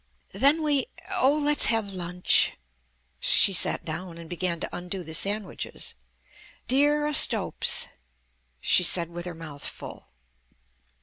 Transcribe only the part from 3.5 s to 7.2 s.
sat down and began to undo the sandwiches. "Dear o'